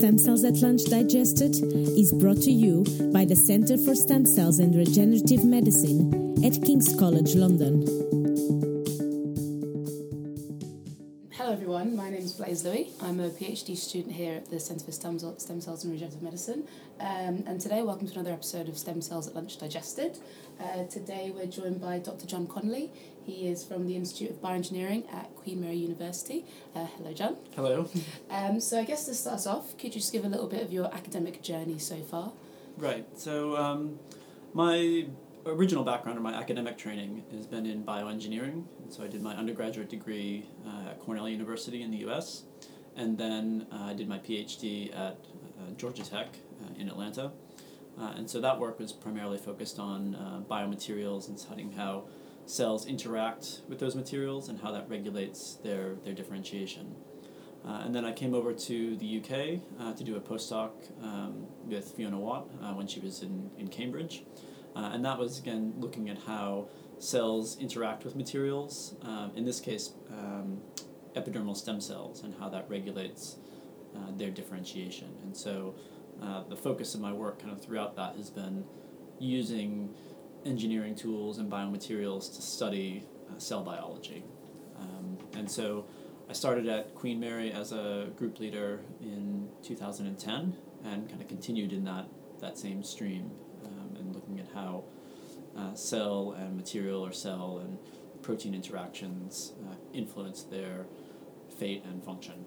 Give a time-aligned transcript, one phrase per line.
[0.00, 1.56] Stem Cells at Lunch Digested
[1.98, 6.98] is brought to you by the Centre for Stem Cells and Regenerative Medicine at King's
[6.98, 7.99] College London.
[11.80, 12.92] Everyone, my name is Blaise Louis.
[13.00, 16.68] I'm a PhD student here at the Centre for Stem, Stem Cells and Regenerative Medicine.
[17.00, 20.18] Um, and today, welcome to another episode of Stem Cells at Lunch Digested.
[20.62, 22.26] Uh, today, we're joined by Dr.
[22.26, 22.92] John Connelly.
[23.24, 26.44] He is from the Institute of Bioengineering at Queen Mary University.
[26.76, 27.36] Uh, hello, John.
[27.56, 27.88] Hello.
[28.28, 30.62] Um, so, I guess to start us off, could you just give a little bit
[30.62, 32.32] of your academic journey so far?
[32.76, 33.06] Right.
[33.16, 33.98] So, um,
[34.52, 35.06] my
[35.50, 38.64] original background or my academic training has been in bioengineering.
[38.88, 42.44] So, I did my undergraduate degree uh, at Cornell University in the US,
[42.96, 45.16] and then uh, I did my PhD at
[45.60, 46.28] uh, Georgia Tech
[46.62, 47.32] uh, in Atlanta.
[48.00, 52.04] Uh, and so that work was primarily focused on uh, biomaterials and studying how
[52.46, 56.94] cells interact with those materials and how that regulates their, their differentiation.
[57.62, 60.70] And then I came over to the UK to do a postdoc
[61.02, 64.24] um, with Fiona Watt when she was in, in Cambridge.
[64.74, 66.68] Uh, and that was, again, looking at how
[66.98, 70.60] cells interact with materials, um, in this case, um,
[71.16, 73.36] epidermal stem cells, and how that regulates
[73.96, 75.08] uh, their differentiation.
[75.22, 75.74] And so
[76.22, 78.64] uh, the focus of my work kind of throughout that has been
[79.18, 79.94] using
[80.44, 84.24] engineering tools and biomaterials to study uh, cell biology.
[84.78, 85.86] Um, and so
[86.28, 91.72] I started at Queen Mary as a group leader in 2010 and kind of continued
[91.72, 92.06] in that,
[92.40, 93.30] that same stream
[93.64, 94.84] um, and looking at how
[95.56, 97.78] uh, cell and material or cell and
[98.22, 100.86] protein interactions uh, influence their
[101.58, 102.44] fate and function.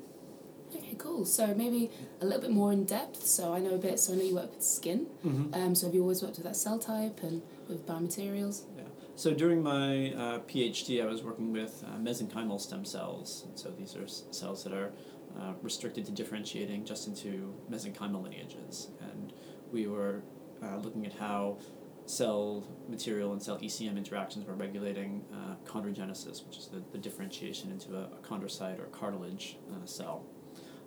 [0.75, 1.25] Okay, cool.
[1.25, 3.25] So maybe a little bit more in depth.
[3.25, 3.99] So I know a bit.
[3.99, 5.07] So I know you work with skin.
[5.25, 5.53] Mm-hmm.
[5.53, 8.63] Um, so have you always worked with that cell type and with biomaterials?
[8.75, 8.83] Yeah.
[9.15, 13.43] So during my uh, PhD, I was working with uh, mesenchymal stem cells.
[13.47, 14.91] And so these are s- cells that are
[15.39, 18.89] uh, restricted to differentiating just into mesenchymal lineages.
[19.11, 19.31] And
[19.71, 20.23] we were
[20.63, 21.57] uh, looking at how
[22.05, 27.71] cell material and cell ECM interactions were regulating uh, chondrogenesis, which is the, the differentiation
[27.71, 30.25] into a, a chondrocyte or cartilage uh, cell.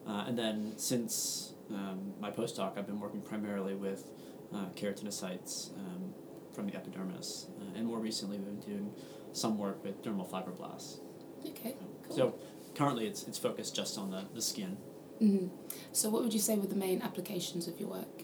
[0.06, 4.10] Uh, and then since um, my postdoc, I've been working primarily with
[4.55, 6.15] uh, keratinocytes um,
[6.55, 8.93] from the epidermis, uh, and more recently we've been doing
[9.32, 11.00] some work with dermal fibroblasts.
[11.49, 11.75] Okay,
[12.06, 12.16] cool.
[12.16, 12.34] So
[12.75, 14.76] currently it's, it's focused just on the, the skin.
[15.19, 15.49] hmm
[15.93, 18.22] So what would you say were the main applications of your work?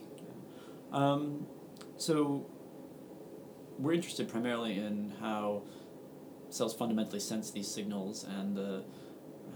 [0.92, 1.47] Um,
[1.97, 2.47] so
[3.82, 5.62] we're interested primarily in how
[6.50, 8.84] cells fundamentally sense these signals and the,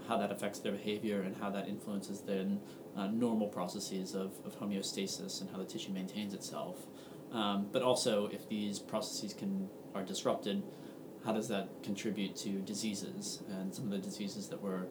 [0.08, 2.60] how that affects their behavior and how that influences then
[2.96, 6.86] uh, normal processes of, of homeostasis and how the tissue maintains itself.
[7.32, 10.62] Um, but also, if these processes can are disrupted,
[11.24, 13.42] how does that contribute to diseases?
[13.50, 14.86] And some of the diseases that we're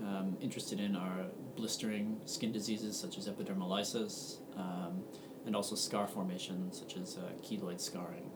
[0.00, 5.02] um, interested in are blistering skin diseases such as epidermolysis, um,
[5.46, 8.30] and also scar formation such as uh, keloid scarring.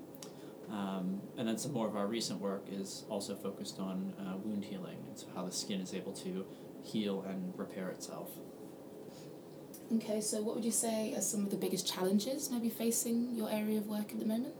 [0.71, 4.65] Um, and then some more of our recent work is also focused on uh, wound
[4.65, 6.45] healing and so how the skin is able to
[6.83, 8.31] heal and repair itself.
[9.95, 13.51] Okay, so what would you say are some of the biggest challenges maybe facing your
[13.51, 14.55] area of work at the moment?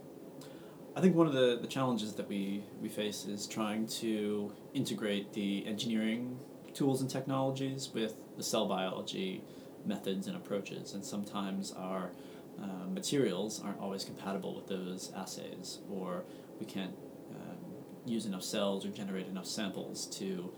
[0.95, 5.33] I think one of the, the challenges that we, we face is trying to integrate
[5.33, 6.39] the engineering
[6.73, 9.43] tools and technologies with the cell biology
[9.85, 12.09] methods and approaches, and sometimes our
[12.61, 16.25] uh, materials aren't always compatible with those assays, or
[16.59, 16.95] we can't
[17.31, 17.57] um,
[18.05, 20.51] use enough cells or generate enough samples to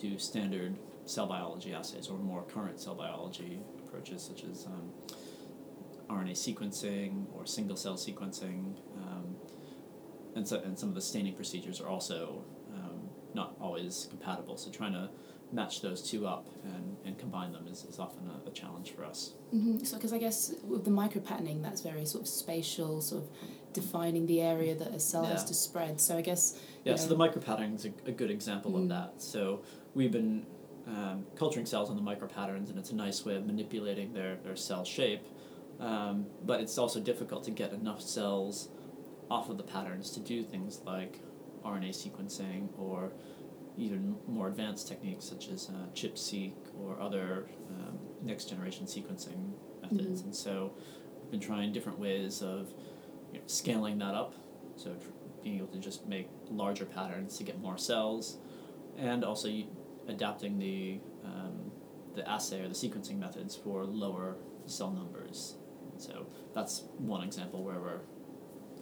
[0.00, 4.92] do standard cell biology assays or more current cell biology approaches such as um,
[6.08, 8.74] RNA sequencing or single cell sequencing.
[8.96, 9.36] Um,
[10.36, 14.56] and, so, and some of the staining procedures are also um, not always compatible.
[14.56, 15.10] So trying to
[15.52, 19.04] match those two up and, and combine them is, is often a, a challenge for
[19.04, 19.32] us.
[19.54, 19.78] Mm-hmm.
[19.84, 23.30] So, because I guess with the micro patterning, that's very sort of spatial, sort of
[23.72, 26.00] defining the area that a cell has to spread.
[26.00, 26.58] So, I guess.
[26.84, 28.82] Yeah, you so know- the micropatterning is a, a good example Mm.
[28.82, 29.12] of that.
[29.22, 29.62] So
[29.94, 30.44] we've been
[30.86, 34.36] um, culturing cells on the micro patterns, and it's a nice way of manipulating their,
[34.36, 35.22] their cell shape.
[35.80, 38.68] Um, but it's also difficult to get enough cells
[39.30, 41.20] off of the patterns to do things like
[41.64, 43.12] RNA sequencing or
[43.78, 49.52] even more advanced techniques such as uh, ChIP-seq or other um, next generation sequencing
[49.82, 50.20] methods.
[50.22, 50.24] Mhm.
[50.26, 50.72] And so
[51.22, 52.72] we've been trying different ways of
[53.32, 54.34] you know, scaling that up.
[54.76, 55.08] So tr-
[55.42, 58.38] being able to just make larger patterns to get more cells,
[58.96, 59.66] and also y-
[60.08, 61.70] adapting the um,
[62.14, 64.36] the assay or the sequencing methods for lower
[64.66, 65.56] cell numbers.
[65.98, 68.00] So that's one example where we're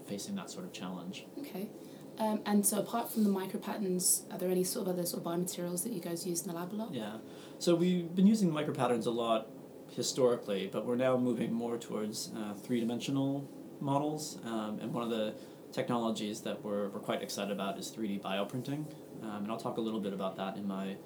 [0.06, 1.26] facing that sort of challenge.
[1.38, 1.68] Okay.
[2.18, 5.24] Um, and so, apart from the micro patterns, are there any sort of other sort
[5.24, 6.94] of biomaterials that you guys use in the lab a lot?
[6.94, 7.18] Yeah.
[7.58, 9.48] So we've been using micro patterns a lot
[9.94, 13.48] historically, but we're now moving more towards uh, three dimensional
[13.80, 14.38] models.
[14.44, 15.34] Um, and one of the
[15.72, 18.84] technologies that we're, we're quite excited about is 3D bioprinting.
[19.22, 20.96] Um, and I'll talk a little bit about that in my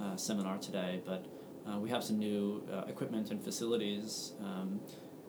[0.00, 1.00] uh, seminar today.
[1.04, 1.26] But
[1.68, 4.80] uh, we have some new uh, equipment and facilities um,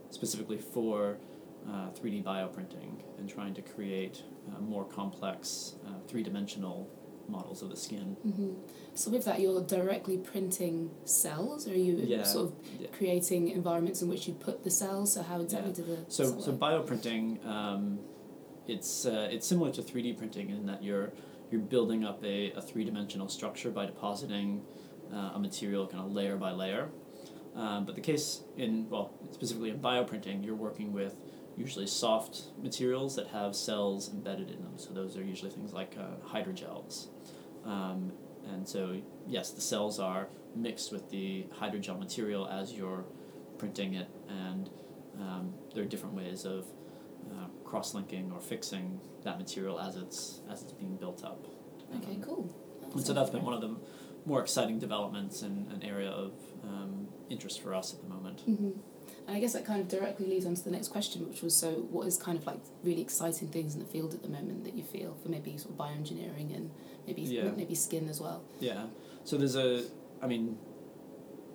[0.10, 1.18] specifically for
[1.68, 6.90] 3D uh, bioprinting and trying to create uh, more complex uh, three dimensional
[7.30, 8.18] models of the skin.
[8.26, 8.54] Mm-hmm.
[8.96, 12.24] So with that, you're directly printing cells, or are you yeah.
[12.24, 12.88] sort of yeah.
[12.92, 15.14] creating environments in which you put the cells?
[15.14, 15.76] So how exactly yeah.
[15.76, 17.46] do the so so bioprinting?
[17.46, 18.00] Um,
[18.68, 21.12] it's uh, it's similar to three D printing in that you're
[21.52, 24.64] you're building up a, a three dimensional structure by depositing
[25.14, 26.90] uh, a material kind of layer by layer.
[27.56, 31.16] Um, but the case in well specifically in bioprinting, you're working with
[31.60, 34.78] usually soft materials that have cells embedded in them.
[34.78, 37.08] So those are usually things like uh, hydrogels.
[37.66, 38.14] Um,
[38.52, 43.04] and so, yes, the cells are mixed with the hydrogel material as you're
[43.58, 44.70] printing it, and
[45.20, 46.66] um, there are different ways of
[47.30, 51.46] uh, cross-linking or fixing that material as it's as it's being built up.
[51.98, 52.56] Okay, um, cool.
[52.82, 53.76] That and so that's been one of the
[54.26, 56.32] more exciting developments and an area of
[56.64, 58.50] um, interest for us at the moment.
[58.50, 58.72] Mm-hmm.
[59.30, 61.56] And I guess that kind of directly leads on to the next question, which was
[61.56, 64.64] so what is kind of like really exciting things in the field at the moment
[64.64, 66.72] that you feel for maybe sort of bioengineering and
[67.06, 67.52] maybe yeah.
[67.56, 68.44] maybe skin as well?
[68.60, 68.88] Yeah.
[69.26, 69.84] So there's a,
[70.20, 70.58] I mean,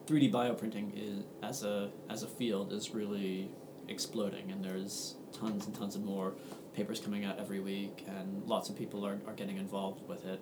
[0.07, 3.51] 3D bioprinting is as a as a field is really
[3.89, 6.35] exploding, and there's tons and tons of more
[6.77, 10.41] papers coming out every week, and lots of people are, are getting involved with it.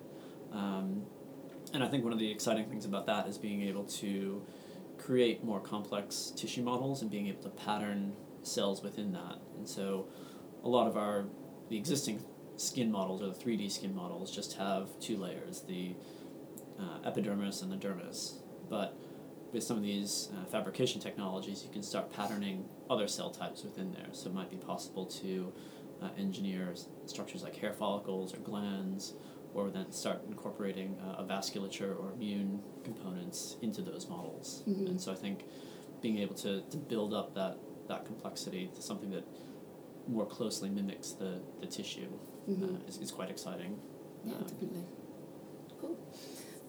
[0.51, 1.01] Um,
[1.73, 4.45] and I think one of the exciting things about that is being able to
[5.03, 9.37] create more complex tissue models and being able to pattern cells within that.
[9.57, 10.07] And so
[10.63, 11.25] a lot of our
[11.69, 12.23] the existing
[12.57, 15.95] skin models or the 3D skin models just have two layers, the
[16.79, 18.35] uh, epidermis and the dermis.
[18.69, 18.95] But
[19.51, 23.91] with some of these uh, fabrication technologies, you can start patterning other cell types within
[23.91, 24.07] there.
[24.11, 25.53] So it might be possible to
[26.01, 26.73] uh, engineer
[27.05, 29.13] structures like hair follicles or glands
[29.53, 34.63] or then start incorporating uh, a vasculature or immune components into those models.
[34.67, 34.87] Mm-hmm.
[34.87, 35.45] And so I think
[36.01, 37.57] being able to, to build up that,
[37.87, 39.25] that complexity to something that
[40.07, 42.09] more closely mimics the, the tissue
[42.49, 42.75] mm-hmm.
[42.75, 43.79] uh, is, is quite exciting.
[44.25, 44.83] Yeah, um, definitely.
[45.79, 45.97] Cool.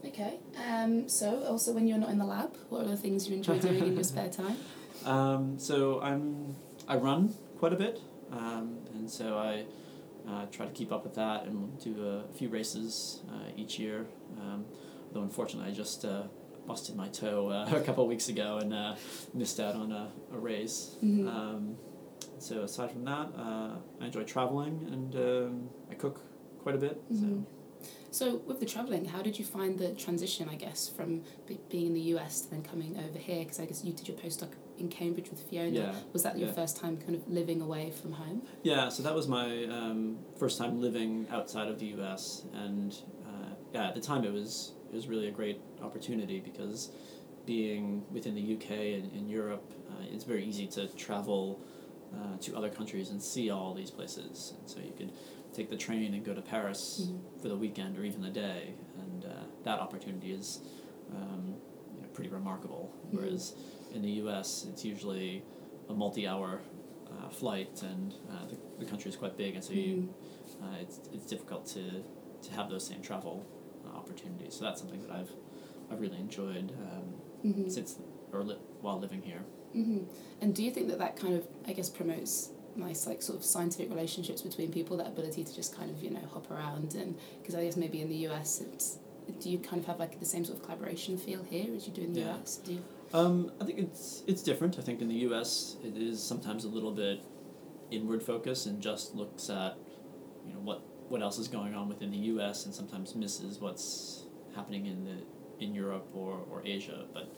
[0.07, 0.39] Okay.
[0.69, 3.59] Um, so, also, when you're not in the lab, what are the things you enjoy
[3.59, 4.57] doing in your spare time?
[5.05, 6.57] Um, so, I'm
[6.89, 8.01] I run quite a bit,
[8.33, 9.65] um, and so I
[10.29, 13.79] uh, try to keep up with that and we'll do a few races uh, each
[13.79, 14.07] year.
[14.41, 14.65] Um,
[15.13, 16.25] though unfortunately, I just uh,
[16.67, 18.97] busted my toe uh, a couple weeks ago and uh,
[19.33, 20.97] missed out on a, a race.
[21.03, 21.29] Mm-hmm.
[21.29, 21.77] Um,
[22.39, 26.21] so aside from that, uh, I enjoy traveling and um, I cook
[26.59, 27.03] quite a bit.
[27.13, 27.43] Mm-hmm.
[27.43, 27.47] So.
[28.11, 31.89] So, with the traveling, how did you find the transition, I guess, from b- being
[31.89, 33.41] in the US to then coming over here?
[33.41, 35.71] Because I guess you did your postdoc in Cambridge with Fiona.
[35.71, 36.55] Yeah, was that your yeah.
[36.55, 38.43] first time kind of living away from home?
[38.63, 42.95] Yeah, so that was my um, first time living outside of the US, and
[43.27, 46.91] uh, yeah, at the time it was it was really a great opportunity because
[47.47, 51.61] being within the UK and in Europe, uh, it's very easy to travel
[52.15, 55.13] uh, to other countries and see all these places, and so you could
[55.53, 57.41] take the train and go to Paris mm-hmm.
[57.41, 59.29] for the weekend or even the day, and uh,
[59.63, 60.61] that opportunity is
[61.15, 61.55] um,
[62.15, 62.93] pretty remarkable.
[63.07, 63.17] Mm-hmm.
[63.17, 63.55] Whereas
[63.95, 65.43] in the U.S., it's usually
[65.89, 66.61] a multi-hour
[67.11, 69.81] uh, flight, and uh, the, the country is quite big, and so mm-hmm.
[69.81, 70.15] you,
[70.63, 72.03] uh, it's it's difficult to
[72.43, 73.45] to have those same travel
[73.87, 74.55] uh, opportunities.
[74.55, 75.31] So that's something that I've
[75.91, 77.69] I've really enjoyed um, mm-hmm.
[77.69, 77.99] since
[78.33, 79.43] or li- while living here.
[79.77, 80.05] Mm-hmm.
[80.41, 83.45] And do you think that that kind of I guess promotes nice like sort of
[83.45, 87.17] scientific relationships between people that ability to just kind of you know hop around and
[87.41, 88.99] because I guess maybe in the US it's
[89.41, 91.93] do you kind of have like the same sort of collaboration feel here as you
[91.93, 92.37] do in the yeah.
[92.37, 92.57] US?
[92.57, 92.85] Do you?
[93.13, 94.79] Um, I think it's it's different.
[94.79, 95.77] I think in the U.S.
[95.85, 97.21] it is sometimes a little bit
[97.91, 99.77] inward focus and just looks at
[100.47, 102.65] you know what what else is going on within the U.S.
[102.67, 107.07] and sometimes misses what's happening in the in Europe or, or Asia.
[107.13, 107.33] But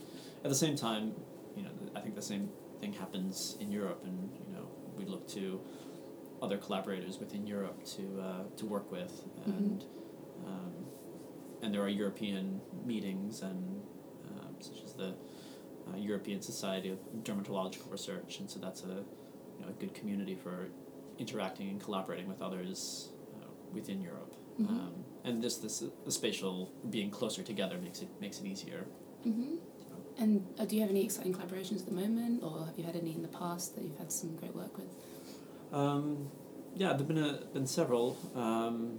[0.44, 1.14] at the same time,
[1.56, 2.48] you know, I think the same
[2.80, 5.60] thing happens in Europe, and you know, we look to
[6.42, 9.50] other collaborators within Europe to uh, to work with, mm-hmm.
[9.50, 10.46] and mm-hmm.
[10.46, 10.85] um,
[11.62, 13.82] and there are European meetings and
[14.28, 15.14] um, such as the
[15.88, 19.04] uh, European Society of Dermatological Research, and so that's a
[19.58, 20.68] you know a good community for
[21.18, 24.34] interacting and collaborating with others uh, within Europe.
[24.60, 24.74] Mm-hmm.
[24.74, 28.86] Um, and this this the spatial being closer together makes it makes it easier.
[29.26, 29.56] Mm-hmm.
[30.18, 32.96] And uh, do you have any exciting collaborations at the moment, or have you had
[32.96, 34.88] any in the past that you've had some great work with?
[35.72, 36.30] Um,
[36.74, 38.16] yeah, there've been a, been several.
[38.34, 38.98] Um,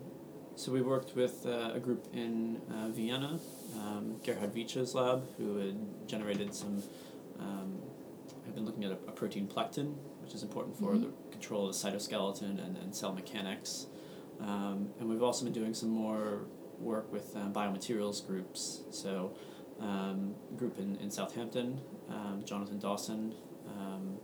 [0.58, 3.40] so we worked with uh, a group in uh, Vienna,
[3.78, 6.82] um, Gerhard Wiche's lab, who had generated some
[7.40, 7.78] um,
[8.46, 11.02] have been looking at a, a protein plectin, which is important for Mhm.
[11.02, 13.86] the control of the cytoskeleton and, and cell mechanics.
[14.42, 16.46] Um, and we've also been doing some more
[16.80, 18.82] work with um, biomaterials groups.
[18.90, 19.34] So,
[19.80, 23.36] um, a group in, in Southampton, um, Jonathan Dawson,
[23.68, 24.18] um,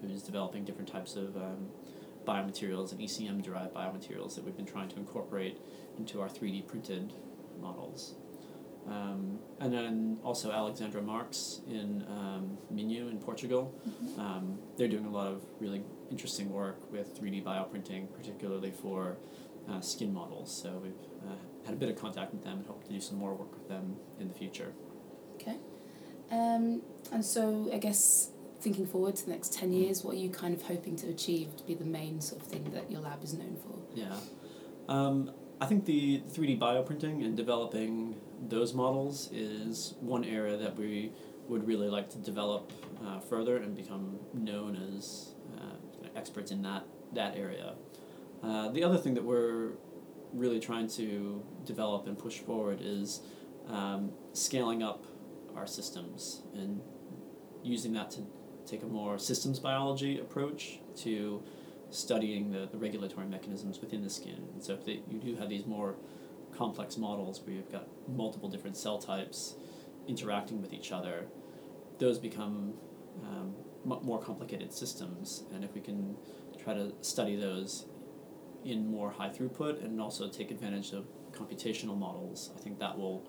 [0.00, 1.68] who's developing different types of um,
[2.26, 5.58] biomaterials and ECM derived biomaterials that we've been trying to incorporate
[5.98, 7.12] into our 3D printed
[7.60, 8.14] models.
[8.88, 13.74] Um, and then also Alexandra Marques in um, Minho in Portugal.
[13.86, 14.18] Mhm.
[14.18, 19.18] Um, they're doing a lot of really interesting work with 3D bioprinting, particularly for
[19.68, 20.50] uh, skin models.
[20.62, 20.92] So we've
[21.24, 21.34] uh,
[21.64, 23.68] had a bit of contact with them and hope to do some more work with
[23.68, 24.72] them in the future.
[25.34, 25.56] Okay.
[26.30, 30.30] Um, and so I guess thinking forward to the next 10 years, what are you
[30.30, 33.22] kind of hoping to achieve to be the main sort of thing that your lab
[33.24, 33.78] is known for?
[33.94, 34.14] Yeah.
[34.88, 38.16] Um, I think the 3D bioprinting and developing
[38.48, 41.12] those models is one area that we
[41.48, 42.72] would really like to develop
[43.04, 47.74] uh, further and become known as uh, experts in that, that area.
[48.42, 49.72] Uh, the other thing that we're
[50.32, 53.20] really trying to develop and push forward is
[53.68, 55.04] um, scaling up
[55.56, 56.80] our systems and
[57.62, 58.22] using that to
[58.70, 61.42] take a more systems biology approach to
[61.90, 64.48] studying the, the regulatory mechanisms within the skin.
[64.52, 65.96] And so if they, you do have these more
[66.56, 69.56] complex models where you've got multiple different cell types
[70.06, 71.26] interacting with each other,
[71.98, 72.74] those become
[73.24, 75.44] um, more complicated systems.
[75.54, 76.16] And if we can
[76.62, 77.86] try to study those
[78.64, 83.26] in more high throughput and also take advantage of computational models, I think that will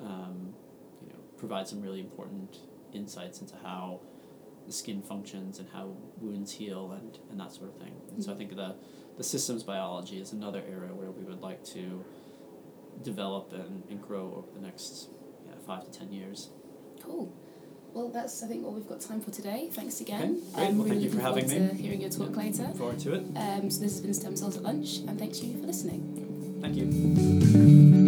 [0.00, 0.54] um,
[1.00, 2.58] you know, provide some really important
[2.92, 4.00] insights into how
[4.66, 7.94] the skin functions and how wounds heal and, and that sort of thing.
[8.14, 8.74] And so I think the,
[9.16, 12.04] the systems biology is another area where we would like to
[13.02, 15.08] develop and, and grow over the next
[15.46, 16.50] yeah, five to ten years.
[17.02, 17.34] Cool.
[17.94, 19.68] Well, that's I think all we've got time for today.
[19.70, 20.42] Thanks again.
[20.54, 20.68] Okay, great.
[20.68, 21.68] Um, Well, thank you for having forward me.
[21.68, 22.62] To hearing your talk later.
[22.62, 23.24] Look forward to it.
[23.36, 26.58] Um, so this has been Stem Cells at Lunch, and thanks to you for listening.
[26.62, 28.01] Thank you.